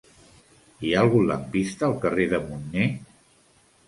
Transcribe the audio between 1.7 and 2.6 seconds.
al carrer de